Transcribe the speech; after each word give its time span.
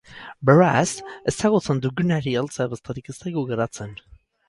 Beraz, 0.49 0.87
ezagutzen 1.33 1.83
dugunari 1.85 2.35
heltzea 2.43 2.69
besterik 2.75 3.15
ez 3.15 3.19
zaigu 3.23 3.49
geratzen. 3.55 3.99